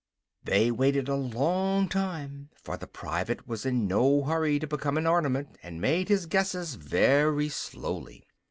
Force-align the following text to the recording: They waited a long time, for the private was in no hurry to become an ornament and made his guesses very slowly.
They 0.43 0.71
waited 0.71 1.07
a 1.07 1.15
long 1.15 1.87
time, 1.87 2.49
for 2.59 2.75
the 2.75 2.87
private 2.87 3.47
was 3.47 3.67
in 3.67 3.87
no 3.87 4.23
hurry 4.23 4.57
to 4.57 4.65
become 4.65 4.97
an 4.97 5.05
ornament 5.05 5.59
and 5.61 5.79
made 5.79 6.09
his 6.09 6.25
guesses 6.25 6.73
very 6.73 7.49
slowly. 7.49 8.25